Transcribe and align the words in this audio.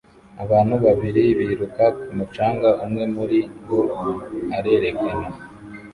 Abantu 0.43 0.75
babiri 0.85 1.23
biruka 1.39 1.83
ku 2.01 2.07
mucanga 2.17 2.69
umwe 2.83 3.03
muri 3.15 3.39
bo 3.67 3.81
arerekana 4.57 5.27